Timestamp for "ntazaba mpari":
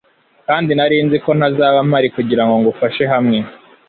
1.37-2.07